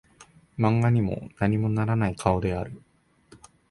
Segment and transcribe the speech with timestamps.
[0.57, 2.81] 漫画にも何もならない顔である